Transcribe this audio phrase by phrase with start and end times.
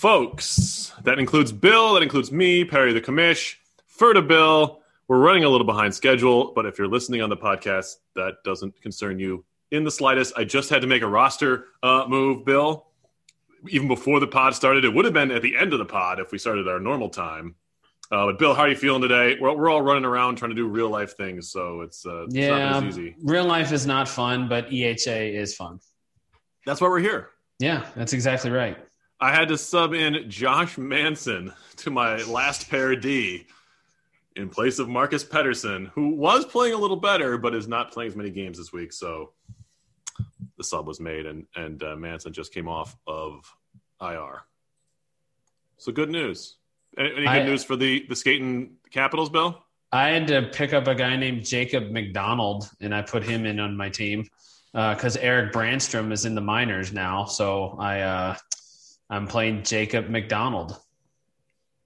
[0.00, 0.92] hockey folks.
[1.04, 3.56] That includes Bill, that includes me, Perry the Commish,
[3.98, 4.80] Ferda Bill.
[5.08, 8.80] We're running a little behind schedule, but if you're listening on the podcast, that doesn't
[8.82, 10.34] concern you in the slightest.
[10.36, 12.86] I just had to make a roster uh, move, Bill.
[13.68, 16.20] Even before the pod started, it would have been at the end of the pod
[16.20, 17.54] if we started our normal time.
[18.10, 19.36] Uh, but Bill, how are you feeling today?
[19.40, 22.34] We're, we're all running around trying to do real life things, so it's, uh, it's
[22.34, 23.16] Yeah, not as easy.
[23.22, 25.80] real life is not fun, but EHA is fun.
[26.64, 27.30] That's why we're here.
[27.58, 28.78] Yeah, that's exactly right.
[29.20, 33.46] I had to sub in Josh Manson to my last pair D
[34.36, 38.10] in place of Marcus Pedersen, who was playing a little better, but is not playing
[38.10, 38.92] as many games this week.
[38.92, 39.32] So
[40.56, 43.52] the sub was made, and and uh, Manson just came off of
[44.00, 44.42] IR.
[45.78, 46.56] So good news.
[46.96, 49.64] Any, any good I- news for the the skating Capitals, Bill?
[49.90, 53.58] I had to pick up a guy named Jacob MacDonald, and I put him in
[53.58, 54.28] on my team
[54.72, 57.24] because Erik Brannstrom is in the minors now.
[57.24, 58.36] So I uh,
[59.10, 60.76] I'm playing Jacob MacDonald.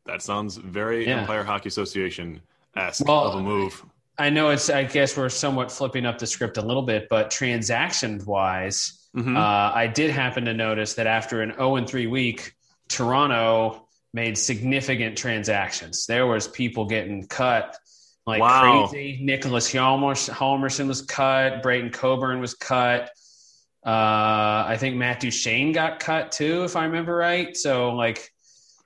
[0.07, 1.21] That sounds very Yeah.
[1.21, 2.41] Empire Hockey Association
[2.77, 3.85] esque Well, of a move.
[4.19, 4.69] I know it's.
[4.69, 9.37] I guess we're somewhat flipping up the script a little bit, but transaction wise, Mhm.
[9.37, 12.55] uh, I did happen to notice that after an 0 and 3 week,
[12.89, 16.05] Toronto made significant transactions.
[16.07, 17.77] There was people getting cut
[18.27, 18.87] like Wow.
[18.89, 19.19] crazy.
[19.23, 21.63] Nicholas Hjalmars- Halmerson was cut.
[21.63, 23.11] Braydon Coburn was cut.
[23.85, 27.57] Uh, I think Matt Duchene got cut too, if I remember right.
[27.57, 28.31] So like,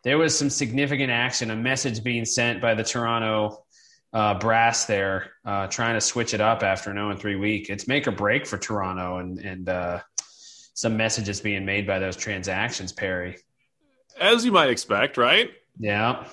[0.04, 1.50] there was some significant action.
[1.50, 3.64] A message being sent by the Toronto
[4.12, 7.68] uh, brass there, uh, trying to switch it up after an 0 and 3 week.
[7.68, 10.00] It's make or break for Toronto, and and uh,
[10.74, 12.92] some messages being made by those transactions.
[12.92, 13.36] Perry,
[14.18, 15.50] As you might expect, right?
[15.78, 16.24] yeah.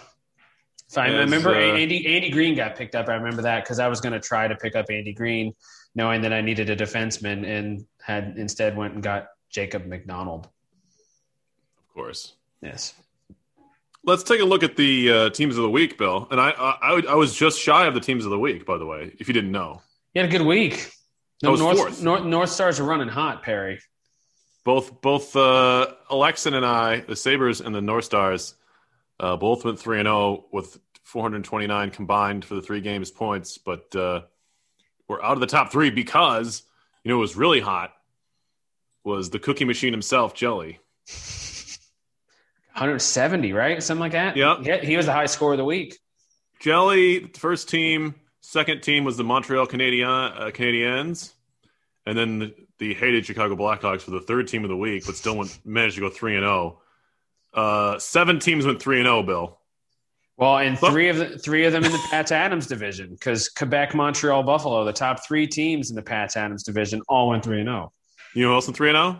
[0.90, 3.10] If I remember, uh, Andy Andy Greene got picked up.
[3.10, 5.54] I remember that because I was going to try to pick up Andy Greene,
[5.96, 10.46] knowing that I needed a defenseman, and had instead went and got Jacob MacDonald.
[11.78, 12.34] Of course.
[12.62, 12.96] Yes.
[14.06, 16.28] Let's take a look at the uh, teams of the week, Bill.
[16.30, 18.86] And I, I, I, was just shy of the teams of the week, by the
[18.86, 19.14] way.
[19.18, 19.82] If you didn't know,
[20.14, 20.92] You had a good week.
[21.42, 22.02] Was North.
[22.02, 23.80] North, North Stars are running hot, Perry.
[24.64, 28.56] both both uh, Alexin and I, the Sabres and the North Stars,
[29.20, 33.58] uh, both went three and zero with 429 combined for the three games points.
[33.58, 34.22] But uh,
[35.08, 36.64] we're out of the top three because
[37.04, 37.94] you know it was really hot.
[39.04, 40.80] Was the cookie machine himself, Jelly?
[42.74, 43.84] 170, right?
[43.84, 44.36] Something like that.
[44.36, 44.58] Yep.
[44.64, 46.00] Yeah, he was the high score of the week.
[46.60, 51.34] Jelly, first team, second team was the Montreal Canadien, uh, Canadiens,
[52.06, 55.16] and then the, the hated Chicago Blackhawks for the third team of the week, but
[55.16, 56.80] still went, managed to go three and zero.
[57.54, 59.22] Uh, seven teams went three and zero.
[59.22, 59.60] Bill,
[60.38, 63.50] Well, and Well- three of the three of them in the Pats Adams division because
[63.50, 67.60] Quebec, Montreal, Buffalo, the top three teams in the Pats Adams division, all went three
[67.60, 67.92] and zero.
[68.34, 69.20] you know who else went three and zero?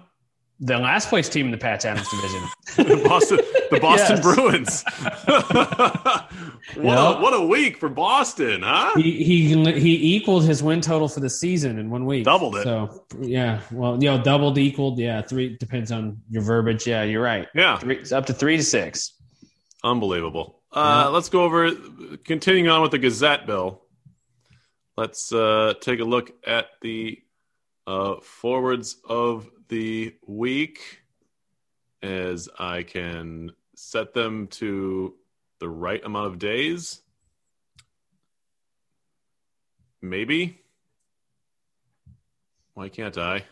[0.60, 2.42] The last place team in the Pats Adams division.
[2.76, 4.84] The Boston, the Boston Bruins.
[6.76, 7.18] what Yep.
[7.18, 8.94] a what a week for Boston, huh?
[8.96, 12.24] he he he equaled his win total for the season in one week.
[12.26, 12.64] Doubled it.
[12.64, 16.88] So yeah, well, you know, doubled, equaled, yeah, three depends on your verbiage.
[16.88, 17.48] Yeah, you're right.
[17.54, 19.14] Yeah, Three, it's up to three to six.
[19.84, 20.62] Unbelievable.
[20.74, 21.10] Uh.
[21.12, 21.72] Let's go over,
[22.24, 23.82] continuing on with the Gazette bill.
[24.98, 27.20] Let's uh, take a look at the
[27.86, 31.02] uh, forwards of the week
[32.02, 35.16] as I can set them to
[35.60, 37.02] the right amount of days.
[40.02, 40.60] Maybe.
[42.74, 43.46] Why can't I?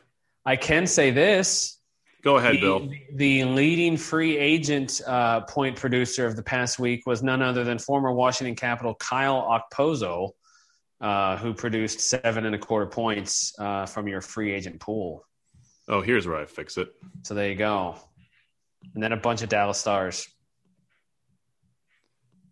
[0.46, 1.78] I can say this.
[2.22, 2.90] Go ahead, the, Bill.
[3.14, 7.80] The leading free agent uh, point producer of the past week was none other than
[7.80, 9.42] former Washington Capital Kyle
[9.74, 10.30] Okposo,
[11.00, 15.26] uh, who produced seven and a quarter points uh, from your free agent pool.
[15.88, 16.94] Oh, here's where I fix it.
[17.24, 17.96] So there you go.
[18.94, 20.28] And then a bunch of Dallas Stars.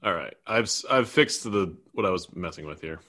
[0.04, 3.02] All right, I've I've fixed the what I was messing with here.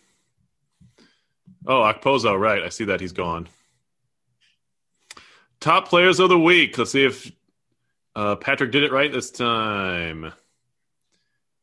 [1.67, 2.63] Oh, Okposo, right?
[2.63, 3.49] I see that he's gone.
[5.61, 6.79] Top players of the week.
[6.79, 7.31] Let's see if
[8.17, 10.33] uh, Patrick did it right this time.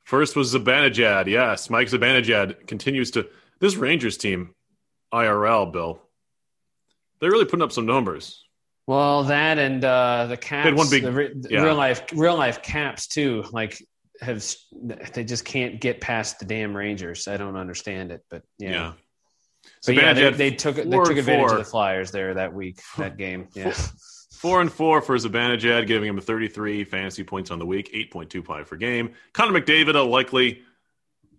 [0.04, 1.28] First was Zibanejad.
[1.28, 3.28] Yes, Mike Zibanejad continues to.
[3.60, 4.54] This Rangers team,
[5.14, 6.02] IRL, Bill.
[7.20, 8.46] They're really putting up some numbers.
[8.86, 11.64] Well, that and uh, the Caps, one big- the, re- yeah.
[11.64, 13.44] real life, real life Caps too.
[13.52, 13.84] Like,
[14.22, 14.46] have
[15.14, 17.28] they just can't get past the damn Rangers?
[17.28, 18.70] I don't understand it, but yeah.
[18.70, 18.94] Yeah.
[19.88, 23.18] But yeah, they, they took they took advantage of the Flyers there that week, that
[23.18, 23.48] game.
[23.54, 23.74] Yeah,
[24.38, 28.76] Four and four for Zibanejad, giving him 33 fantasy points on the week, 8.25 per
[28.76, 29.14] game.
[29.34, 30.62] Connor McDavid, a likely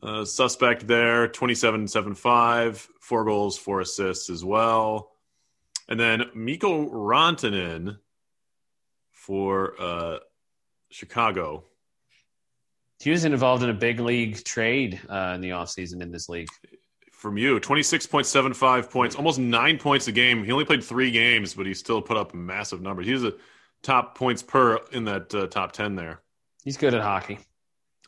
[0.03, 5.13] uh, suspect there, 27 7 5, four goals, four assists as well.
[5.89, 7.99] And then Mikko Rantanen
[9.13, 10.19] for uh,
[10.91, 11.63] Chicago.
[12.99, 16.49] He was involved in a big league trade uh, in the offseason in this league.
[17.19, 20.45] From you, 26.75 points, almost nine points a game.
[20.45, 23.09] He only played three games, but he still put up massive numbers.
[23.09, 23.35] He's a
[23.83, 26.21] top points per in that uh, top 10 there.
[26.63, 27.41] He's good at hockey.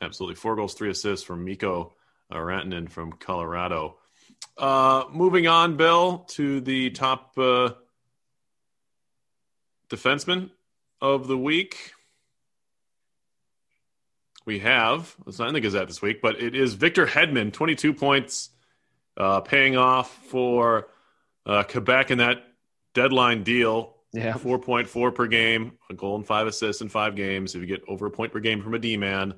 [0.00, 0.36] Absolutely.
[0.36, 1.92] Four goals, three assists from Mikko
[2.30, 3.96] uh, Rantanen from Colorado.
[4.56, 7.70] Uh, moving on, Bill, to the top uh,
[9.88, 10.50] defenseman
[11.00, 11.94] of the week.
[14.44, 17.92] We have, it's not in the Gazette this week, but it is Victor Hedman, 22
[17.92, 18.50] points,
[19.16, 20.88] uh, paying off for
[21.46, 22.44] uh, Quebec in that
[22.94, 23.96] deadline deal.
[24.12, 24.32] Yeah.
[24.32, 27.54] 4.4 per game, a goal and five assists in five games.
[27.54, 29.34] If you get over a point per game from a D man,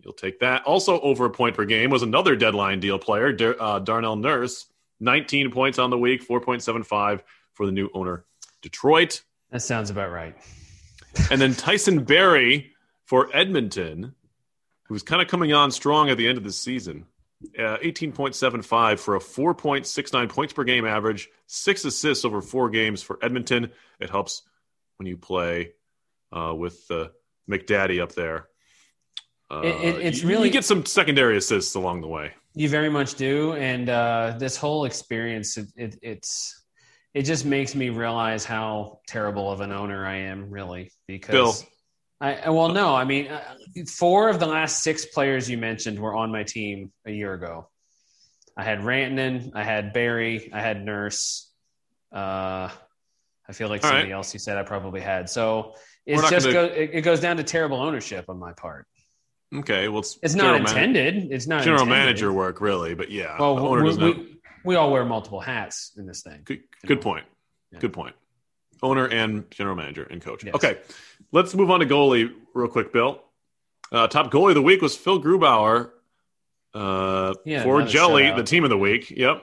[0.00, 0.64] you'll take that.
[0.64, 4.66] Also, over a point per game was another deadline deal player, Dar- uh, Darnell Nurse,
[5.00, 7.22] 19 points on the week, 4.75
[7.54, 8.26] for the new owner,
[8.60, 9.22] Detroit.
[9.50, 10.36] That sounds about right.
[11.30, 12.72] and then Tyson Barrie
[13.04, 14.14] for Edmonton,
[14.84, 17.06] who's kind of coming on strong at the end of the season.
[17.58, 23.18] Uh, 18.75 for a 4.69 points per game average, six assists over four games for
[23.22, 23.70] Edmonton.
[24.00, 24.42] It helps
[24.96, 25.72] when you play
[26.32, 27.08] uh, with uh,
[27.50, 28.48] McDaddy up there.
[29.50, 32.32] It, it, it's you, really you get some secondary assists along the way.
[32.54, 36.62] You very much do, and uh, this whole experience, it, it, it's
[37.12, 40.90] it just makes me realize how terrible of an owner I am, really.
[41.06, 41.70] Because Bill.
[42.22, 43.42] I well, no, I mean, uh,
[43.88, 47.68] four of the last six players you mentioned were on my team a year ago.
[48.56, 51.50] I had Rantanen, I had Barrie, I had Nurse.
[52.14, 52.68] Uh,
[53.48, 54.16] I feel like All somebody right.
[54.16, 55.28] else you said I probably had.
[55.28, 55.74] So
[56.06, 58.86] it's just gonna- go, it, it goes down to terrible ownership on my part.
[59.54, 61.32] Okay, well, it's, It's not man- intended.
[61.32, 62.04] it's not general intended.
[62.06, 66.22] manager work, really, but yeah, Well, we, we, we all wear multiple hats in this
[66.22, 66.42] thing.
[66.44, 67.26] Good, good point.
[67.72, 67.80] Yeah.
[67.80, 68.14] Good point.
[68.82, 70.44] Owner and general manager and coach.
[70.44, 70.54] Yes.
[70.54, 70.78] Okay,
[71.30, 73.22] let's move on to goalie real quick, Bill.
[73.90, 75.90] Uh, top goalie of the week was Phil Grubauer
[76.74, 79.10] uh, Yeah, for Jelly, the team of the week.
[79.10, 79.42] Yep,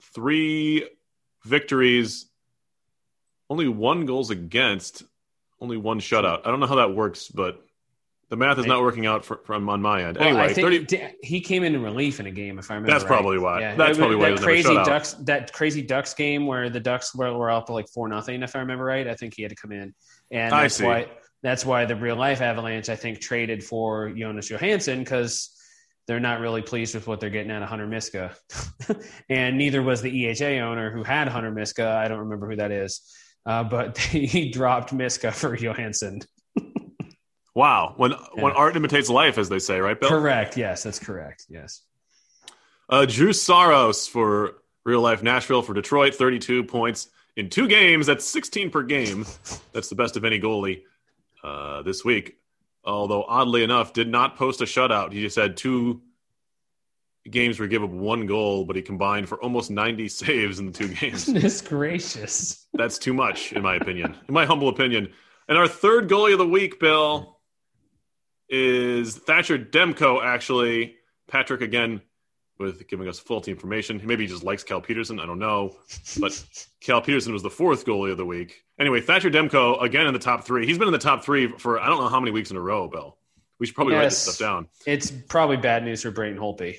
[0.00, 0.88] three
[1.44, 2.26] victories,
[3.50, 5.02] only one goals against,
[5.60, 6.40] only one shutout.
[6.44, 7.62] I don't know how that works, but
[8.30, 10.18] the math is not working out for, from on my end.
[10.18, 10.84] Well, anyway, I think thirty.
[10.84, 12.92] d- he came in relief in a game, if I remember.
[12.92, 13.08] That's right.
[13.08, 13.60] probably why.
[13.60, 14.86] Yeah, That's probably why that crazy shut out.
[14.86, 15.14] ducks.
[15.20, 18.58] That crazy Ducks game where the Ducks were, were up like four nothing, if I
[18.58, 19.08] remember right.
[19.08, 19.94] I think he had to come in,
[20.30, 20.84] and I that's see.
[20.84, 21.06] why
[21.42, 25.50] that's why the real life Avalanche I think traded for Jonas Johansson because
[26.06, 28.34] they're not really pleased with what they're getting out of Hunter Miska,
[29.30, 31.88] and neither was the EHA owner who had Hunter Miska.
[31.88, 33.00] I don't remember who that is,
[33.46, 36.20] uh, but he dropped Miska for Johansson.
[37.58, 38.18] Wow, when Yeah.
[38.44, 40.08] when art imitates life, as they say, right, Bill?
[40.08, 40.56] Correct.
[40.56, 41.46] Yes, that's correct.
[41.48, 41.82] Yes.
[42.88, 48.06] Uh, Drew Saros for real life Nashville for Detroit, 32 points in two games.
[48.06, 49.26] That's 16 per game.
[49.72, 50.82] That's the best of any goalie
[51.42, 52.36] uh, this week.
[52.84, 55.12] Although, oddly enough, did not post a shutout.
[55.12, 56.00] He just had two
[57.28, 60.66] games where he gave up one goal, but he combined for almost 90 saves in
[60.66, 61.24] the two games.
[61.26, 62.68] Goodness gracious.
[62.72, 65.08] That's too much, in my opinion, in my humble opinion.
[65.48, 67.34] And our third goalie of the week, Bill,
[68.48, 70.96] is Thatcher Demko, actually.
[71.28, 72.00] Patrick, again,
[72.58, 74.00] with giving us full team information.
[74.04, 75.20] Maybe he just likes Cal Petersen.
[75.20, 75.76] I don't know.
[76.18, 76.44] But
[76.80, 78.64] Cal Petersen was the fourth goalie of the week.
[78.78, 80.66] Anyway, Thatcher Demko, again, in the top three.
[80.66, 82.60] He's been in the top three for I don't know how many weeks in a
[82.60, 83.16] row, Bill.
[83.58, 84.68] We should probably write this stuff down.
[84.86, 86.76] It's probably bad news for Braden Holtby.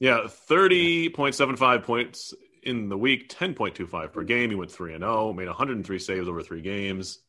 [0.00, 4.50] Yeah, 30.75 points in the week, 10.25 per game.
[4.50, 7.20] He went 3 and 0, made 103 saves over three games,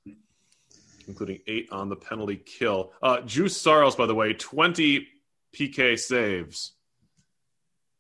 [1.10, 2.94] including eight on the penalty kill.
[3.02, 5.06] Uh, Juuse Saros, by the way, 20
[5.54, 6.72] PK saves.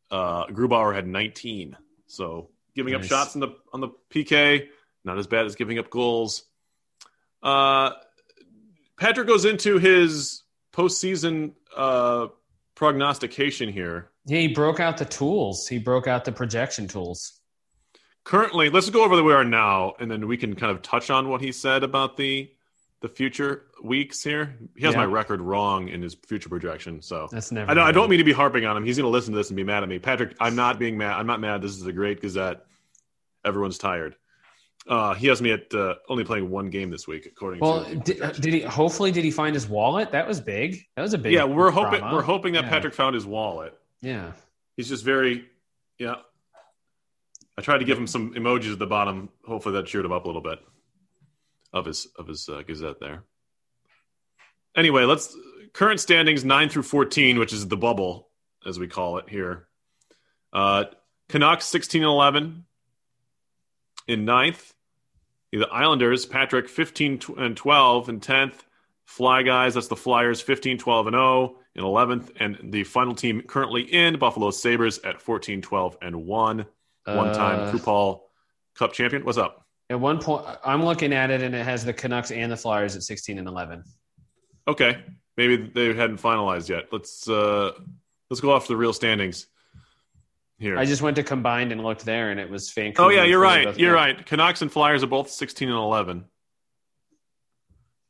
[0.09, 1.75] Uh, Grubauer had 19.
[2.07, 4.67] So giving up shots on the on the PK,
[5.03, 6.43] not as bad as giving up goals.
[7.43, 7.91] Uh,
[8.97, 12.27] Patrick goes into his postseason uh,
[12.75, 14.09] prognostication here.
[14.25, 15.67] Yeah, he broke out the tools.
[15.67, 17.39] He broke out the projection tools.
[18.23, 21.09] currently let's go over where we are now and then we can kind of touch
[21.09, 22.51] on what he said about the
[23.01, 24.99] the future weeks here he has Yeah.
[25.01, 27.71] my record wrong in his future projection so That's never.
[27.71, 29.37] i don't i don't mean to be harping on him he's going to listen to
[29.37, 31.71] this and be mad at me patrick i'm not being mad i'm not mad this
[31.71, 32.65] is a great gazette
[33.45, 34.15] everyone's tired
[34.87, 37.95] uh he has me at uh, only playing one game this week according Well, to
[37.95, 38.61] did, uh, did he?
[38.61, 40.11] Hopefully, did he find his wallet?
[40.11, 40.85] That was big.
[40.95, 41.31] That was a big.
[41.33, 42.69] yeah we're hoping we're hoping that Yeah.
[42.69, 44.31] patrick found his wallet Yeah.
[44.75, 45.45] he's just very
[45.99, 46.15] yeah
[47.57, 50.25] i tried to give him some emojis at the bottom hopefully that cheered him up
[50.25, 50.59] a little bit
[51.73, 53.23] of his of his uh, gazette there
[54.75, 55.35] anyway let's
[55.73, 58.29] current standings 9 through 14 which is the bubble
[58.65, 59.67] as we call it here
[60.53, 60.85] uh
[61.27, 62.65] canucks 16 and 11
[64.07, 64.73] in ninth
[65.51, 68.63] the islanders patrick 15 and 12 in 10th
[69.09, 72.29] Fly Guys, that's the Flyers 15 12 and 0 in 11th.
[72.39, 76.65] And the final team currently in Buffalo Sabres at 14 12 and 1.
[77.05, 78.21] One time Uh, Kupal
[78.75, 79.25] Cup champion.
[79.25, 79.65] What's up?
[79.89, 82.95] At one point, I'm looking at it, and it has the Canucks and the Flyers
[82.95, 83.83] at 16 and 11.
[84.67, 84.99] Okay.
[85.35, 86.89] Maybe they hadn't finalized yet.
[86.91, 87.71] Let's uh
[88.29, 89.47] let's go off the real standings
[90.59, 90.77] here.
[90.77, 93.07] I just went to combined and looked there, and it was Vancouver.
[93.07, 93.77] Oh yeah, you're right.
[93.79, 94.23] You're right.
[94.25, 96.25] Canucks and Flyers are both 16 and 11.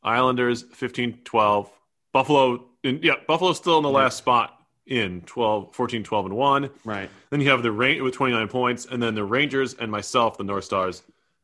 [0.04, 1.72] Islanders 15 12.
[2.12, 6.70] Buffalo in, yeah, Buffalo's still in the last spot in 12 14 12 and 1.
[6.84, 7.10] Right.
[7.30, 10.44] Then you have the Rain with 29 points and then the Rangers and myself the
[10.44, 11.04] North Stars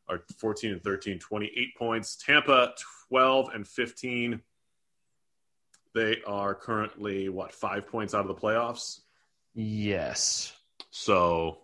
[0.09, 2.15] are 14 and 13 28 points.
[2.15, 2.73] Tampa
[3.09, 4.41] 12 and 15.
[5.93, 8.99] They are currently what, 5 points out of the playoffs.
[9.53, 10.51] Yes.
[10.91, 11.59] So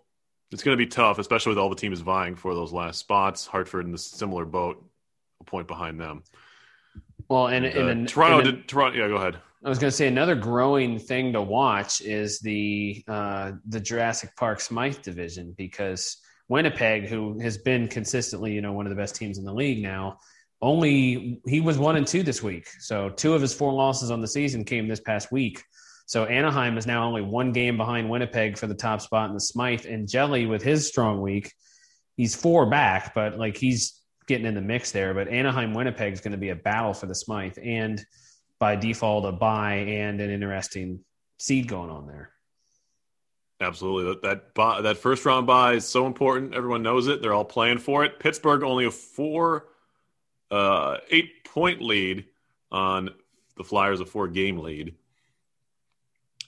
[0.50, 3.46] it's going to be tough, especially with all the teams vying for those last spots.
[3.46, 4.82] Hartford in the similar boat,
[5.40, 6.22] a point behind them.
[7.28, 8.68] Well, and, Uh, and Toronto and did.
[8.68, 9.38] Toronto, yeah, go ahead.
[9.64, 14.34] I was going to say another growing thing to watch is the uh, the Jurassic
[14.36, 16.16] Park Smythe division because
[16.52, 19.82] Winnipeg, who has been consistently, you know, one of the best teams in the league
[19.82, 20.18] now,
[20.60, 22.68] only he was one and two this week.
[22.78, 25.62] So two of his four losses on the season came this past week.
[26.04, 29.40] So Anaheim is now only one game behind Winnipeg for the top spot in the
[29.40, 31.50] Smythe, and Jelly with his strong week,
[32.18, 35.14] he's four back, but like he's getting in the mix there.
[35.14, 38.04] But Anaheim Winnipeg is going to be a battle for the Smythe, and
[38.58, 41.00] by default a buy and an interesting
[41.38, 42.30] seed going on there.
[43.62, 44.18] Absolutely.
[44.22, 46.52] That that, that first round buy is so important.
[46.52, 47.22] Everyone knows it.
[47.22, 48.18] They're all playing for it.
[48.18, 49.68] Pittsburgh only a four,
[50.50, 52.24] uh, eight point lead
[52.72, 53.10] on
[53.56, 54.96] the Flyers, a four game lead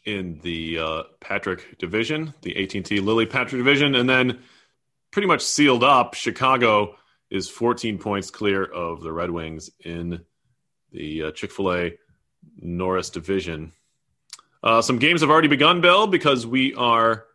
[0.04, 4.40] in the uh, Patrick division, the AT&T Lily Patrick division, and then
[5.12, 6.14] pretty much sealed up.
[6.14, 6.96] Chicago
[7.30, 10.20] is 14 points clear of the Red Wings in
[10.92, 11.92] the uh, Chick Fil A
[12.60, 13.72] Norris division.
[14.64, 17.26] Uh, some games have already begun, Bill, because we are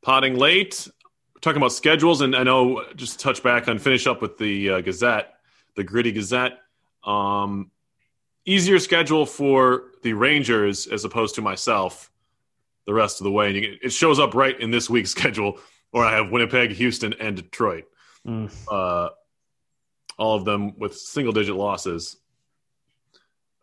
[0.00, 0.88] potting late.
[1.34, 4.70] We're talking about schedules, and I know just touch back on finish up with the
[4.70, 5.34] uh, Gazette,
[5.76, 6.58] the Gritty Gazette.
[7.04, 7.70] Um,
[8.46, 12.10] easier schedule for the Rangers as opposed to myself
[12.86, 13.48] the rest of the way.
[13.48, 15.58] And you, it shows up right in this week's schedule,
[15.90, 17.84] where I have Winnipeg, Houston, and Detroit.
[18.26, 18.50] Mm.
[18.70, 19.10] Uh,
[20.16, 22.16] all of them with single digit losses.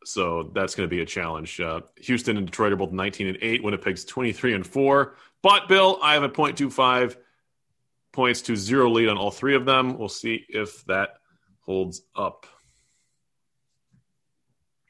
[0.07, 1.59] So that's going to be a challenge.
[1.59, 3.63] Uh, Houston and Detroit are both 19 and 8.
[3.63, 5.15] Winnipeg's 23 and 4.
[5.43, 7.17] But, Bill, I have a 0.25
[8.13, 9.97] points to zero lead on all three of them.
[9.97, 11.09] We'll see if that
[11.59, 12.45] holds up.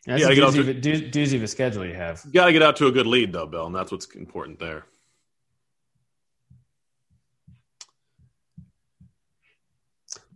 [0.05, 2.23] That's Yeah, a I get off doozy, to- of doozy of a schedule you have.
[2.31, 4.85] Got to get out to a good lead, though, Bill, and that's what's important there.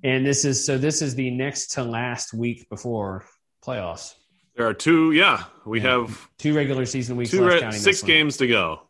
[0.03, 3.25] And this is so this is the next to last week before
[3.63, 4.15] playoffs.
[4.55, 5.89] There are two, yeah, we Yeah.
[5.91, 8.81] have Two regular season weeks two re- six games to go.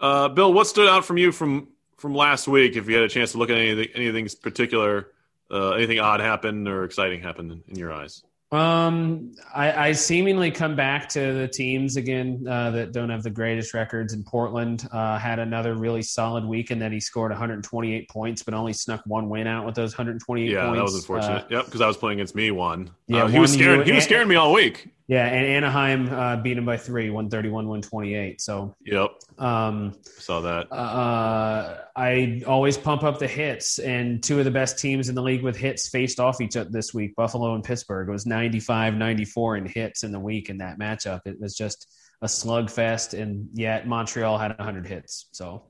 [0.00, 2.76] Uh, Bill, what stood out from you from from last week?
[2.76, 5.08] If you had a chance to look at anything, anything particular,
[5.50, 8.22] uh, anything odd happen or exciting happen in, in your eyes?
[8.52, 13.30] Um, I, I seemingly come back to the teams again uh, that don't have the
[13.30, 14.12] greatest records.
[14.14, 18.54] In Portland, uh, had another really solid week in that he scored 128 points, but
[18.54, 20.76] only snuck one win out with those 128 Yeah, points.
[20.78, 21.42] that was unfortunate.
[21.44, 22.90] Uh, yep, because I was playing against me one.
[23.08, 23.78] Yeah, Uh, he was one scaring.
[23.80, 24.90] you- He was scaring me all week.
[25.08, 28.40] Yeah, and Anaheim uh, beat him by three, 131, 128.
[28.40, 30.72] So, Yep, um, saw that.
[30.72, 35.22] uh, I always pump up the hits, and two of the best teams in the
[35.22, 38.08] league with hits faced off each other this week Buffalo and Pittsburgh.
[38.08, 41.20] It was 95 94 in hits in the week in that matchup.
[41.24, 41.86] It was just
[42.22, 45.28] a slugfest, and yet Montreal had 100 hits.
[45.30, 45.66] So,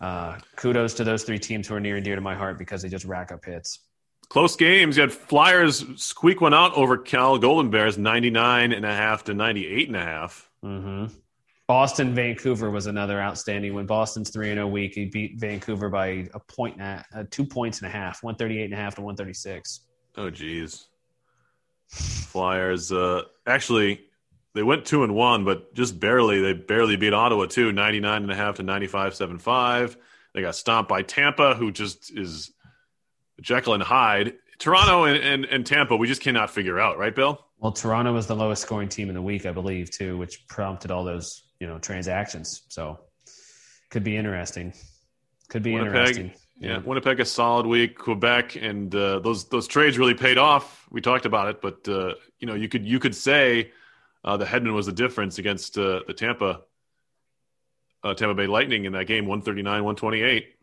[0.00, 2.82] uh, kudos to those three teams who are near and dear to my heart because
[2.82, 3.87] they just rack up hits.
[4.30, 4.96] Close games.
[4.96, 9.34] You had Flyers squeak one out over Cal Golden Bears, 99 and a half to
[9.34, 10.50] 98 and a half.
[10.62, 11.06] Mm-hmm.
[11.66, 14.94] Boston, Vancouver was another outstanding when Boston's 3 0 week.
[14.94, 18.64] He beat Vancouver by a point, and a, uh, two points and a half, 138
[18.64, 19.80] and a half to 136.
[20.16, 20.86] Oh, geez.
[21.88, 22.90] Flyers.
[22.90, 24.00] Uh, actually,
[24.54, 26.40] they went two and one, but just barely.
[26.40, 29.96] They barely beat Ottawa too, 99 and a half to 95 75.
[30.34, 32.52] They got stomped by Tampa, who just is
[33.40, 34.34] Jekyll and Hyde.
[34.58, 37.44] Toronto and, and, and Tampa, we just cannot figure out, right, Bill?
[37.58, 40.90] Well, Toronto was the lowest scoring team in the week, I believe, too, which prompted
[40.90, 42.62] all those you know transactions.
[42.68, 43.00] So
[43.90, 44.72] could be interesting.
[45.48, 46.32] Could be Winnipeg, interesting.
[46.60, 47.98] Yeah, Winnipeg a solid week.
[47.98, 50.86] Quebec and uh, those those trades really paid off.
[50.90, 53.72] We talked about it, but uh, you know you could you could say
[54.24, 56.62] uh, the Hedman was the difference against uh, the Tampa
[58.04, 60.54] uh, Tampa Bay Lightning in that game, one thirty nine, one twenty eight,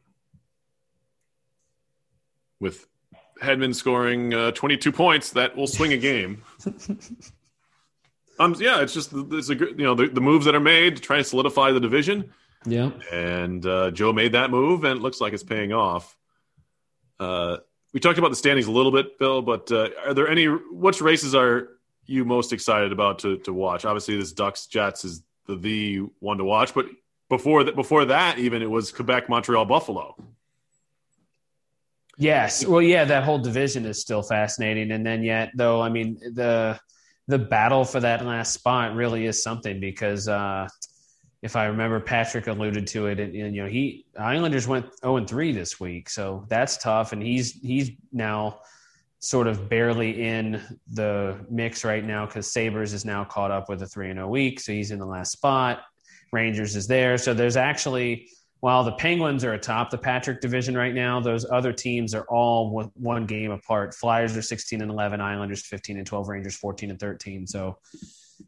[2.60, 2.88] with
[3.42, 6.44] Hedman scoring uh, 22 points, that will swing a game.
[8.40, 10.96] um, yeah, it's just it's a good, you know the, the moves that are made
[10.96, 12.34] to try to solidify the division.
[12.66, 16.16] Yeah, and uh, Joe made that move, and it looks like it's paying off.
[17.20, 17.58] Uh,
[17.94, 21.02] we talked about the standings a little bit, Bill, but uh, are there any which
[21.02, 21.70] races are
[22.06, 23.86] you most excited about to to watch?
[23.86, 26.88] Obviously, this Ducks Jets is the the one to watch, but
[27.30, 30.16] before that, before that, even it was Quebec, Montreal, Buffalo.
[32.18, 36.18] Yes, well, yeah, that whole division is still fascinating, and then yet, though, I mean
[36.34, 36.80] the
[37.28, 40.68] the battle for that last spot really is something because uh,
[41.42, 45.14] if I remember, Patrick alluded to it, and, and you know, he Islanders went zero
[45.14, 48.60] oh and three this week, so that's tough, and he's he's now
[49.20, 53.82] sort of barely in the mix right now because Sabres is now caught up with
[53.82, 55.84] a three and zero oh week, so he's in the last spot.
[56.32, 58.30] Rangers is there, so there's actually
[58.66, 62.92] while the Penguins are atop the Patrick division right now, those other teams are all
[62.96, 63.94] one game apart.
[63.94, 67.46] Flyers are 16 and 11, Islanders 15 and 12, Rangers 14 and 13.
[67.46, 67.78] So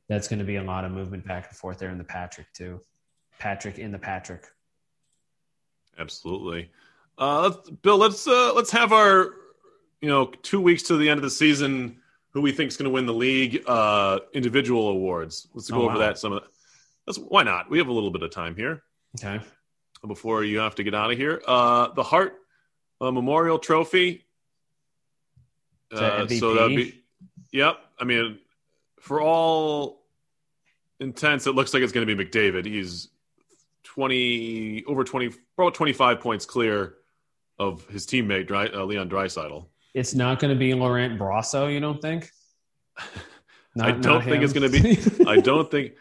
[0.10, 2.52] that's going to be a lot of movement back and forth there in the Patrick
[2.52, 2.82] too.
[3.38, 4.48] Patrick in the Patrick.
[6.00, 6.72] Absolutely.
[7.20, 9.36] Uh, let's, Bill, let's uh, let's have our
[10.02, 12.02] you know two weeks to the end of the season.
[12.32, 15.48] Who we think is going to win the league uh, individual awards?
[15.54, 16.00] Let's go oh, over wow.
[16.00, 16.18] that.
[16.18, 16.50] Some of that.
[17.06, 17.70] That's why not?
[17.70, 18.82] We have a little bit of time here.
[19.20, 19.40] Okay
[20.06, 21.42] before you have to get out of here.
[21.48, 22.36] Uh, the Hart
[23.02, 24.26] uh, Memorial Trophy.
[25.92, 27.02] Uh, so that'd be,
[27.52, 27.78] yep.
[27.98, 28.40] I mean,
[29.00, 30.04] for all
[31.00, 32.66] intents, it looks like it's going to be McDavid.
[32.66, 33.08] He's
[33.84, 36.96] twenty over twenty, about twenty five points clear
[37.58, 39.66] of his teammate Dry, uh, Leon Draisaitl.
[39.94, 41.74] It's not going to be Laurent Brossoit.
[41.74, 42.30] You don't think?
[43.76, 44.44] Not, I don't think him.
[44.44, 45.30] it's going to be.
[45.30, 45.94] I don't think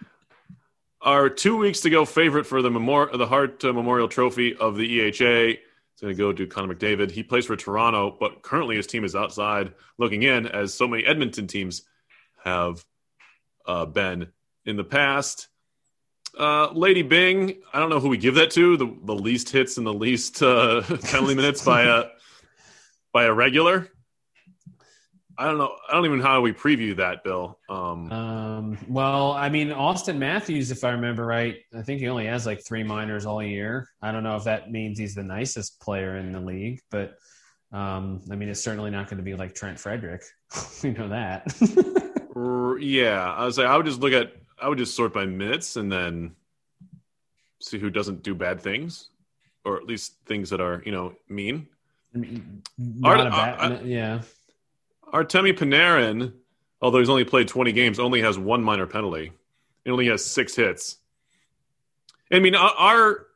[1.07, 4.77] our two weeks to go favorite for the memorial, the Hart uh, Memorial Trophy of
[4.77, 5.53] the EHA.
[5.53, 7.13] It's going to go to Connor McDavid.
[7.13, 11.07] He plays for Toronto, but currently his team is outside looking in, as so many
[11.07, 11.83] Edmonton teams
[12.45, 12.85] have
[13.65, 14.27] uh, been
[14.67, 15.47] in the past.
[16.37, 18.77] Uh, Lady Byng, I don't know who we give that to.
[18.77, 22.07] The, the least hits and the least uh, penalty minutes by a
[23.13, 23.91] by a regular.
[25.39, 25.77] I don't know.
[25.89, 27.59] I don't even know how we preview that, Bill.
[27.69, 32.27] Um, um, well, I mean, Auston Matthews, if I remember right, I think he only
[32.27, 33.89] has like three minors all year.
[34.01, 37.19] I don't know if that means he's the nicest player in the league, but
[37.73, 40.23] um, I mean, it's certainly not going to be like Trent Frederic.
[40.83, 41.45] we know that.
[42.81, 45.77] yeah, I was like, I would just look at, I would just sort by minutes
[45.77, 46.35] and then
[47.61, 49.11] see who doesn't do bad things,
[49.65, 51.67] or at least things that are, you know, mean.
[52.15, 54.23] I mean, not Art, a bad, I, yeah.
[55.13, 56.33] Artemi Panarin,
[56.81, 59.33] although he's only played 20 games, only has one minor penalty.
[59.85, 60.99] He only has six hits.
[62.33, 63.27] I mean, our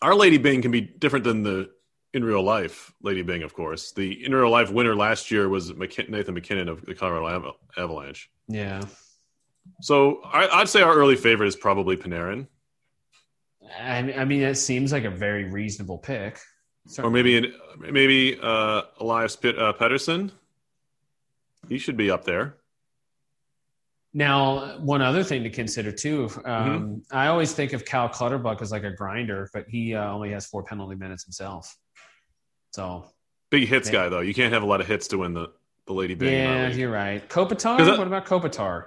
[0.00, 1.70] our Lady Byng can be different than the
[2.12, 3.92] in real life Lady Byng, of course.
[3.92, 8.30] The in real life winner last year was Nathan MacKinnon of the Colorado Avalanche.
[8.46, 8.82] Yeah.
[9.80, 12.46] So I, would say our early favorite is probably Panarin.
[13.80, 16.38] I mean, it seems like a very reasonable pick.
[16.86, 17.08] Certainly.
[17.08, 20.30] Or maybe maybe uh, Elias Pitt, uh, Pettersson.
[21.68, 22.56] He should be up there.
[24.16, 27.16] Now, one other thing to consider too, um, mm-hmm.
[27.16, 30.46] I always think of Cal Clutterbuck as like a grinder, but he uh, only has
[30.46, 31.76] four penalty minutes himself.
[32.70, 33.06] So
[33.50, 34.20] big hits guy though.
[34.20, 35.52] You can't have a lot of hits to win the
[35.86, 36.32] the Lady Byng.
[36.32, 37.28] Yeah, you're right.
[37.28, 37.78] Kopitar.
[37.78, 38.86] That, what about Kopitar?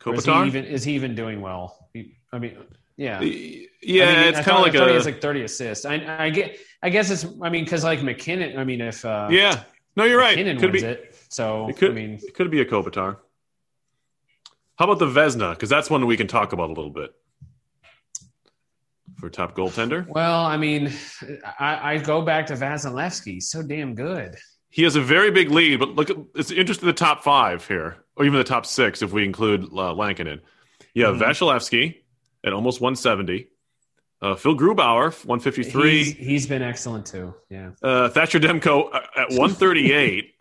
[0.00, 0.16] Kopitar.
[0.16, 1.88] Is he even is he even doing well?
[2.32, 2.56] I mean,
[2.96, 3.20] yeah, yeah.
[3.20, 4.92] I mean, it's kind of like a.
[4.92, 5.84] He like 30 assists.
[5.84, 6.58] I, I get.
[6.82, 7.24] I guess it's.
[7.42, 8.58] I mean, because like MacKinnon.
[8.58, 9.64] I mean, if uh, yeah,
[9.96, 10.36] no, you're right.
[10.36, 11.11] MacKinnon could wins be, it.
[11.32, 13.16] So it could, I mean, it could be a Kopitar.
[14.76, 15.54] How about the Vezina?
[15.54, 17.14] Because that's one we can talk about a little bit
[19.18, 20.06] for top goaltender.
[20.06, 20.92] Well, I mean,
[21.58, 23.34] I, I go back to Vasilevskiy.
[23.34, 24.36] He's so damn good.
[24.68, 28.26] He has a very big lead, but look, it's interesting the top five here, or
[28.26, 30.40] even the top six if we include uh, Lankinen.
[30.92, 31.98] You have mm-hmm.
[32.44, 33.48] At almost 170.
[34.20, 35.98] Uh, Phil Grubauer, 153.
[35.98, 37.34] He's, he's been excellent too.
[37.48, 37.70] Yeah.
[37.82, 40.34] Uh, Thatcher Demko uh, at 138.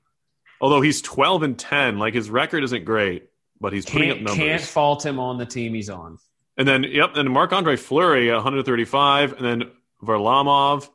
[0.61, 4.25] Although he's 12 and 10, like his record isn't great, but he's putting can't, up
[4.25, 4.45] numbers.
[4.45, 6.17] Can't fault him on the team he's on.
[6.57, 9.71] And then, yep, and Marc Andre Fleury 135, and then
[10.03, 10.89] Varlamov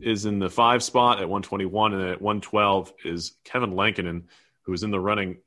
[0.00, 4.28] is in the five spot at 121, and at 112 is Kevin Lankinen,
[4.62, 5.38] who is in the running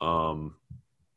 [0.00, 0.56] um,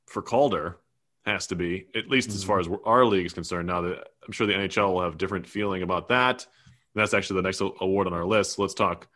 [0.05, 0.77] for Calder
[1.25, 2.35] has to be at least mm-hmm.
[2.35, 3.67] as far as our league is concerned.
[3.67, 6.45] Now that I'm sure the NHL will have different feeling about that.
[6.93, 8.55] And that's actually the next award on our list.
[8.55, 9.07] So let's talk.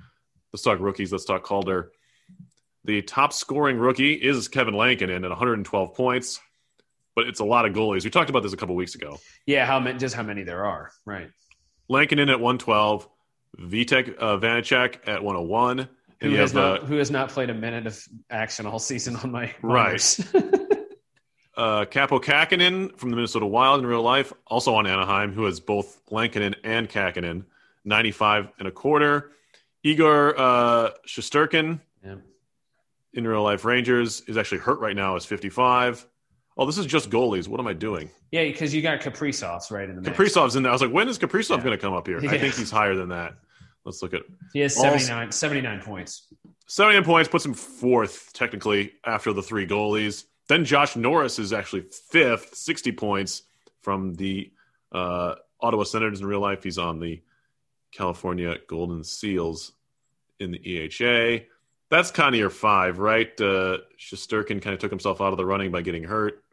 [0.54, 1.12] Let's talk rookies.
[1.12, 1.92] Let's talk Calder.
[2.86, 6.40] The top scoring rookie is Kevin Lankinen at 112 points,
[7.16, 8.04] but it's a lot of goalies.
[8.04, 9.20] We talked about this a couple weeks ago.
[9.48, 9.98] Yeah, how many?
[9.98, 11.32] Just how many there are, right?
[11.90, 13.10] Lankinen at 112,
[13.60, 15.90] Vitek uh, Vanecek at 101,
[16.22, 19.16] Who has, have, not, uh, who has not played a minute of action all season
[19.16, 20.20] on my Right.
[21.58, 25.60] uh, Kaapo Kahkonen from the Minnesota Wild in real life, also on Anaheim, who has
[25.60, 27.46] both Lankinen and Kahkonen,
[27.84, 29.32] 95 and a quarter.
[29.84, 30.90] Igor uh,
[32.04, 32.16] yeah.
[33.16, 36.06] In real life Rangers is actually hurt right now, is 55.
[36.58, 37.48] Oh, this is just goalies.
[37.48, 38.10] What am I doing?
[38.32, 40.16] Yeah, because you got Kaprizovs right in the mix.
[40.18, 40.72] Kaprizov's in there.
[40.72, 41.64] I was like, when is Kaprizov Yeah.
[41.64, 42.18] going to come up here?
[42.20, 43.34] I think he's higher than that.
[43.84, 44.22] Let's look at
[44.54, 46.28] He has Also- 79, 79 points.
[46.68, 50.24] 79 points, puts him fourth technically after the three goalies.
[50.48, 53.44] Then Josh Norris is actually fifth, 60 points
[53.82, 54.52] from the
[54.92, 56.64] uh, Ottawa Senators in real life.
[56.64, 57.22] He's on the
[57.92, 59.74] California Golden Seals
[60.40, 61.46] in the EHA.
[61.90, 63.30] That's kind of your five, right?
[63.40, 66.44] Uh, Shesterkin kind of took himself out of the running by getting hurt.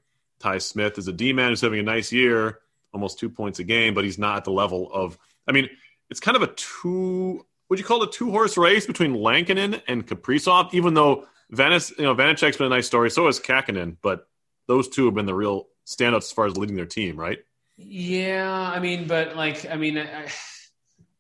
[0.40, 2.58] Ty Smith is a D man who's having a nice year,
[2.92, 5.16] almost two points a game, but he's not at the level of.
[5.48, 5.68] I mean,
[6.10, 7.46] it's kind of a two.
[7.68, 10.74] Would you call it a two horse race between Lankinen and Kaprizov?
[10.74, 14.28] Even though Vanis, you know, Vanecek's been a nice story, so has Kahkonen, but
[14.66, 17.38] those two have been the real standouts as far as leading their team, right?
[17.76, 20.28] Yeah, I mean, but like, I mean, I,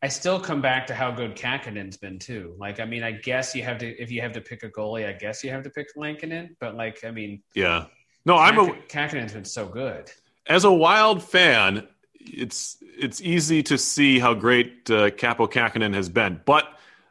[0.02, 2.54] I still come back to how good Kahkonen's been too.
[2.58, 5.06] Like, I mean, I guess you have to if you have to pick a goalie,
[5.08, 6.56] I guess you have to pick Lankinen.
[6.58, 7.86] But like, I mean, Yeah.
[8.24, 10.10] No, I'm a, Kak- Kahkonen's been so good.
[10.46, 11.86] as a Wild fan,
[12.20, 16.64] it's it's easy to see how great uh, Kaapo Kahkonen has been, but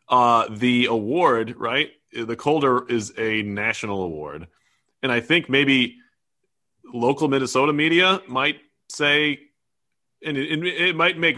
[0.09, 1.91] uh, the award, right?
[2.13, 4.47] The Calder is a national award,
[5.01, 5.97] and I think maybe
[6.93, 9.39] local Minnesota media might say,
[10.25, 11.37] and it, it, might make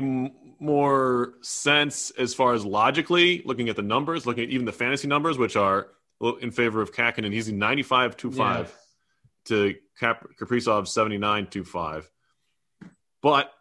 [0.64, 5.08] more sense as far as logically looking at the numbers, looking at even the fantasy
[5.08, 5.90] numbers, which are
[6.42, 7.34] in favor of Kahkonen.
[7.34, 8.78] He's 95 2 5
[9.46, 12.10] to Cap- Kaprizov 79 2 5.
[13.22, 13.52] But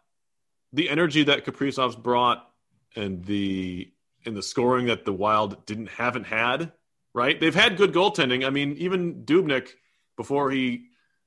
[0.71, 2.47] the energy that Kaprizov's brought
[2.95, 3.91] and the
[4.25, 6.71] and the scoring that the Wild didn't haven't had,
[7.13, 7.39] right?
[7.39, 8.45] They've had good goaltending.
[8.45, 9.69] I mean, even Dubnyk
[10.15, 10.85] before he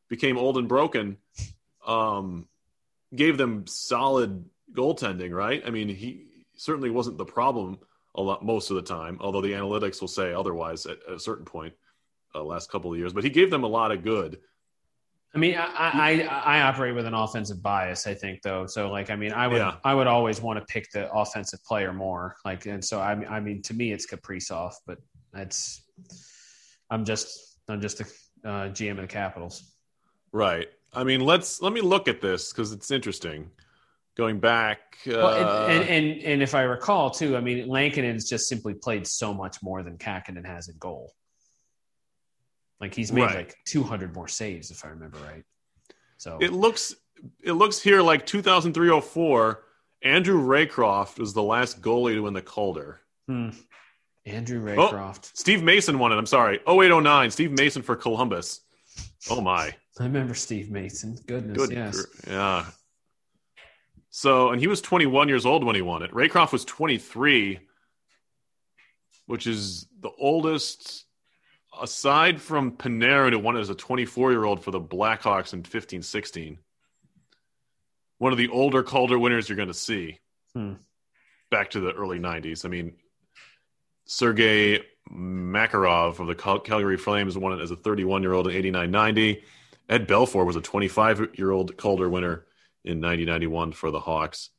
[0.09, 1.19] became old and broken,
[1.87, 2.49] um,
[3.15, 5.63] gave them solid goaltending, right?
[5.67, 7.79] I mean, he certainly wasn't the problem
[8.15, 11.45] a lot most of the time, although the analytics will say otherwise at, a certain
[11.45, 11.75] point
[12.35, 13.13] uh, last couple of years.
[13.13, 14.39] But he gave them a lot of good.
[15.35, 18.67] I mean, I, I I operate with an offensive bias, I think, though.
[18.67, 19.75] So, like, I mean, I would Yeah.
[19.85, 22.37] I would always want to pick the offensive player more.
[22.45, 24.99] Like, and so I I mean, to me, it's Kaprizov, but
[25.35, 25.85] it's
[26.91, 28.05] I'm just I'm just the
[28.49, 29.75] uh, GM of the Capitals.
[30.33, 30.69] Right.
[30.95, 33.51] I mean, let's let me look at this because it's interesting.
[34.17, 38.29] Going back, uh, Well, and, and and and if I recall too, I mean, Lankinen's
[38.29, 41.13] just simply played so much more than Kahkonen has in goal.
[42.81, 43.37] Like he's made Right.
[43.37, 45.45] like 200 more saves, if I remember right.
[46.19, 46.95] So it looks
[47.43, 49.59] it looks here like 2003-04.
[50.03, 53.01] Andrew Raycroft was the last goalie to win the Calder.
[53.27, 53.51] hmm.
[54.25, 54.89] Andrew Oh.
[54.91, 55.31] Raycroft.
[55.37, 56.17] Steve Mason won it.
[56.17, 56.59] I'm sorry.
[56.67, 57.31] 0809.
[57.31, 58.61] Steve Mason for Columbus.
[59.31, 59.75] Oh my.
[60.01, 61.17] I remember Steve Mason.
[61.27, 61.71] Goodness, Good.
[61.71, 62.07] yes.
[62.27, 62.67] Yeah.
[64.17, 66.11] So, and he was 21 years old when he won it.
[66.11, 67.61] Raycroft was 23,
[69.27, 71.05] which is the oldest,
[71.79, 75.65] aside from Panarin, who won it as a 24 year old for the Blackhawks in
[75.65, 76.57] 15 16.
[78.17, 80.19] One of the older Calder winners you're going to see
[80.55, 80.77] Hmm.
[81.51, 82.65] back to the early 90s.
[82.65, 82.95] I mean,
[84.07, 88.57] Sergei Makarov of the Cal- Calgary Flames won it as a 31 year old in
[88.57, 89.43] 89 90.
[89.91, 92.46] Ed Belfour was a 25 year old Calder winner
[92.87, 94.51] in 1991 for the Hawks.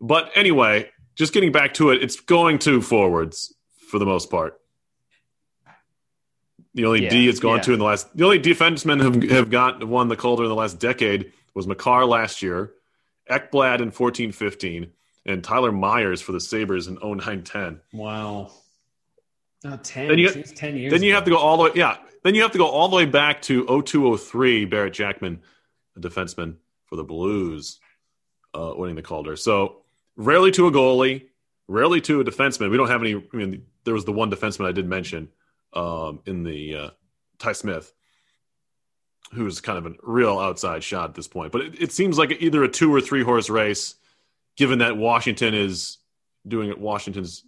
[0.00, 3.54] But anyway, just getting back to it, it's going to forwards
[3.88, 4.60] for the most part.
[6.74, 7.62] The only Yeah, D it's gone yeah.
[7.62, 10.54] to in the last, the only defensemen have, have got won the Calder in the
[10.54, 12.72] last decade was Makar last year,
[13.30, 14.92] Ekblad in 14 15,
[15.24, 17.80] and Tyler Myers for the Sabres in 09 10.
[17.94, 18.50] Wow.
[19.64, 20.08] No, 10.
[20.08, 20.92] Then you- Jeez, 10 years.
[20.92, 21.96] Then you have to go all the way, yeah.
[22.22, 25.40] Then you have to go all the way back to 0203, Barrett Jackman,
[25.96, 26.56] a defenseman
[26.86, 27.78] for the Blues,
[28.54, 29.36] uh, winning the Calder.
[29.36, 29.82] So
[30.16, 31.26] rarely to a goalie,
[31.68, 32.70] rarely to a defenseman.
[32.70, 33.14] We don't have any.
[33.14, 35.28] I mean, there was the one defenseman I did mention
[35.72, 36.90] um, in the uh,
[37.38, 37.92] Ty Smith,
[39.32, 41.52] who's kind of a real outside shot at this point.
[41.52, 43.96] But it, it seems like either a two or three horse race,
[44.56, 45.98] given that Washington is
[46.46, 47.44] doing what Washington's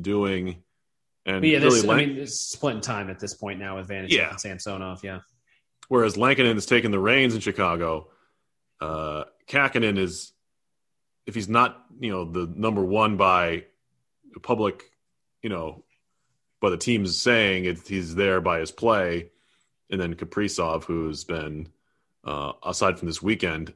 [0.00, 0.62] doing.
[1.26, 3.88] And But yeah, really this, I mean, it's splitting time at this point now with
[3.88, 4.30] Vanecek Yeah.
[4.30, 5.04] and Samsonov.
[5.04, 5.20] Yeah.
[5.88, 8.08] whereas Lankinen has taken the reins in Chicago.
[8.80, 10.32] Uh, Kahkonen is,
[11.26, 13.64] if he's not, you know, the number one by
[14.32, 14.84] the public,
[15.42, 15.84] you know,
[16.60, 19.30] by the team's saying it, he's there by his play,
[19.90, 21.68] and then Kaprizov, who's been,
[22.24, 23.72] uh, aside from this weekend,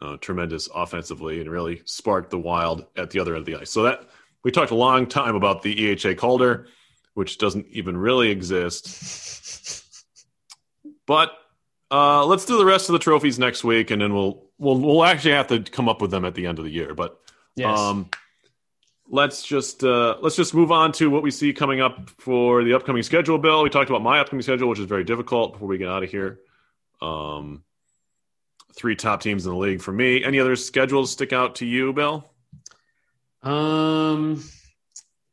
[0.00, 3.70] uh, tremendous offensively and really sparked the Wild at the other end of the ice.
[3.70, 4.08] So that
[4.44, 6.68] we talked a long time about the EHA Calder,
[7.14, 9.04] which doesn't even really exist.
[11.06, 11.32] But
[11.90, 15.04] uh, let's do the rest of the trophies next week, and then we'll we'll we'll
[15.04, 16.94] actually have to come up with them at the end of the year.
[16.94, 17.18] But
[17.56, 17.78] Yes.
[17.78, 18.08] um,
[19.10, 22.74] let's just uh, let's just move on to what we see coming up for the
[22.74, 23.38] upcoming schedule.
[23.38, 25.54] Bill, we talked about my upcoming schedule, which is very difficult.
[25.54, 26.38] Before we get out of here,
[27.00, 27.64] um,
[28.76, 30.22] three top teams in the league for me.
[30.22, 32.30] Any other schedules stick out to you, Bill?
[33.42, 34.42] um.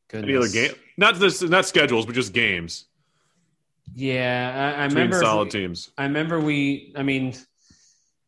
[0.08, 0.30] Goodness.
[0.30, 0.72] Any other game?
[0.98, 2.86] Not this, not schedules, but just games
[3.98, 5.20] Yeah, I, I remember.
[5.20, 5.90] solid teams.
[5.98, 6.94] I remember we.
[6.98, 7.34] I mean,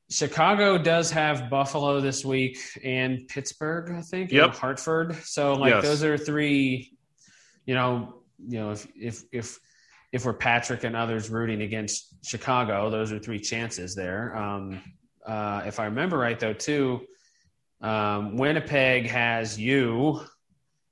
[0.10, 4.46] Chicago does have Buffalo this week and Pittsburgh, I think, Yep.
[4.46, 5.16] and Hartford.
[5.24, 5.84] So like Yes.
[5.84, 6.94] those are three.
[7.66, 9.60] You know, you know if if if
[10.14, 14.38] if we're Patrick and others rooting against Chicago, those are three chances there.
[14.38, 14.82] Um,
[15.26, 17.02] uh, if I remember right, though, too,
[17.82, 20.22] um, Winnipeg has you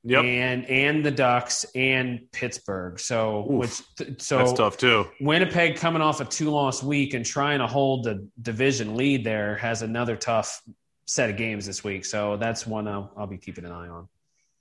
[0.07, 2.99] Yep, and and the Ducks and Pittsburgh.
[2.99, 3.81] So Oof.
[3.97, 5.07] which so that's tough too.
[5.19, 9.55] Winnipeg coming off a two loss week and trying to hold the division lead there
[9.55, 10.61] has another tough
[11.05, 12.05] set of games this week.
[12.05, 14.07] So that's one I'll, I'll be keeping an eye on.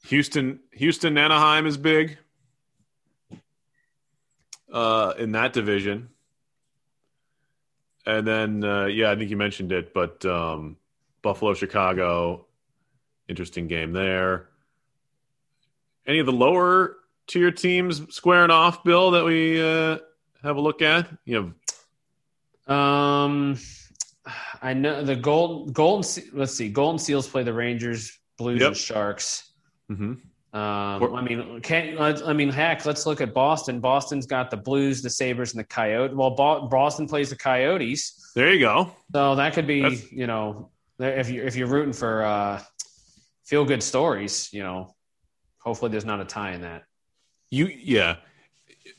[0.07, 2.19] Houston, Houston, Anaheim is big
[4.73, 6.11] uh, in that division.
[8.07, 10.77] And then, uh, yeah, I think you mentioned it, but um,
[11.23, 12.45] Buffalo, Chicago,
[13.29, 14.49] interesting game there.
[16.07, 19.99] Any of the lower tier teams squaring off, Bill, that we uh,
[20.43, 21.09] have a look at?
[21.25, 21.55] You
[22.67, 23.59] have Um,
[24.63, 26.09] I know the Golden Golden.
[26.33, 28.69] Let's see, Golden Seals play the Rangers, Blues, Yep.
[28.69, 29.51] and Sharks.
[29.91, 30.21] mhm.
[30.53, 33.81] Um, I mean, can't, I mean, heck, let's look at Boston.
[33.81, 36.15] Boston's got the Blues, the Sabres, and the Coyotes.
[36.17, 38.31] Well, Bo- Boston plays the Coyotes.
[38.37, 38.93] there you go.
[39.13, 42.63] So that could be, That's- you know, if you if you're rooting for uh,
[43.45, 44.94] feel good stories, you know,
[45.65, 46.85] hopefully there's not a tie in that.
[47.51, 48.17] You yeah.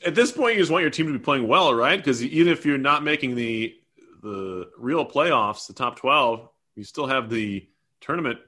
[0.04, 1.96] At this point, you just want your team to be playing well, right?
[1.96, 3.74] Because even if you're not making the
[4.22, 7.66] the real playoffs, the top twelve, you still have the
[8.00, 8.38] tournament,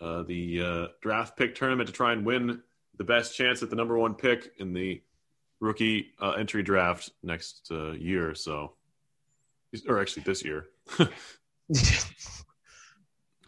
[0.00, 2.60] uh, the uh, draft pick tournament to try and win
[2.96, 5.00] the best chance at the number one pick in the
[5.60, 8.34] rookie uh, entry draft next uh, year.
[8.34, 8.74] So,
[9.88, 10.66] or actually this year.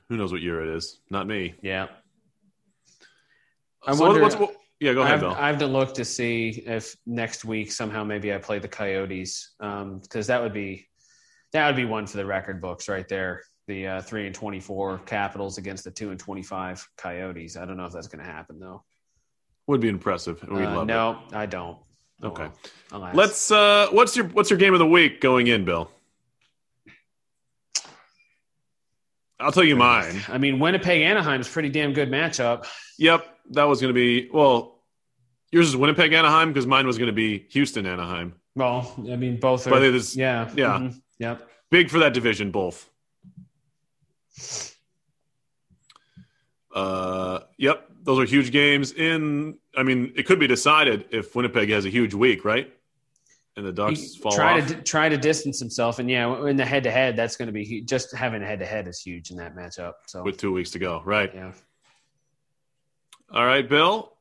[0.08, 0.98] Who knows what year it is?
[1.08, 1.54] Not me.
[1.62, 1.86] yeah,
[3.86, 5.34] I So wonder- what's, what, yeah, go I ahead, have, Bill.
[5.38, 9.54] I have to look to see if next week somehow maybe I play the Coyotes
[9.58, 10.86] because that would be
[11.52, 13.42] that would be one for the record books right there.
[13.66, 17.56] The uh, three and twenty four Capitals against the two and twenty five Coyotes.
[17.56, 18.84] I don't know if that's going to happen though.
[19.66, 20.42] Would be impressive.
[20.48, 20.86] We'd Uh, love it.
[20.86, 21.78] no, I don't.
[22.22, 22.48] Oh, Okay.
[22.92, 23.10] well.
[23.14, 23.50] Let's.
[23.50, 25.90] Uh, what's your What's your game of the week going in, Bill?
[29.40, 30.20] I'll tell you mine.
[30.28, 32.66] I mean, Winnipeg Anaheim's a pretty damn good matchup.
[32.98, 34.28] Yep, that was going to be.
[34.32, 34.82] Well,
[35.50, 38.34] yours is Winnipeg Anaheim because mine was going to be Houston Anaheim.
[38.54, 39.70] Well, I mean, both are.
[39.70, 40.50] But it is yeah.
[40.54, 40.78] yeah.
[40.78, 41.48] mhm, Yep.
[41.70, 42.88] big for that division, both.
[46.74, 48.92] Uh, yep, those are huge games.
[48.92, 52.72] In, I mean, it could be decided if Winnipeg has a huge week, right?
[53.56, 54.68] And the Ducks He fall try off.
[54.68, 57.52] to try to distance himself, and yeah, in the head to head, that's going to
[57.52, 59.94] be hu- just having a head to head is huge in that matchup.
[60.06, 61.30] So with two weeks to go, right?
[61.34, 61.52] yeah,
[63.32, 64.12] All right, Bill.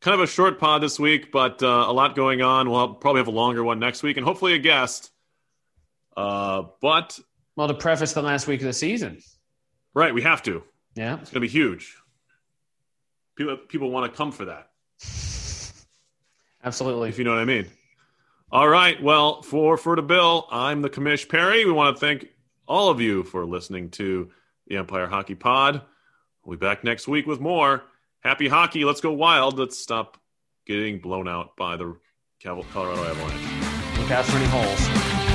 [0.00, 2.68] Kind of a short pod this week, but uh, a lot going on.
[2.70, 5.10] We'll probably have a longer one next week, and hopefully a guest.
[6.16, 7.18] Uh, but
[7.56, 9.20] well, to preface the last week of the season,
[9.94, 10.62] right, we have to.
[10.94, 11.96] yeah, It's going to be huge.
[13.36, 14.70] People people want to come for that,
[16.64, 17.08] absolutely.
[17.08, 17.66] if you know what I mean.
[18.52, 19.02] All right.
[19.02, 21.64] Well, for for the Bill, I'm the commish Perry.
[21.64, 22.28] We want to thank
[22.68, 24.30] all of you for listening to
[24.68, 25.82] the Empire Hockey Pod.
[26.44, 27.82] We'll be back next week with more
[28.20, 28.84] happy hockey.
[28.84, 29.58] Let's go wild.
[29.58, 30.18] Let's stop
[30.64, 31.96] getting blown out by the
[32.42, 33.98] Colorado Avalanche.
[33.98, 35.25] Look out for any holes.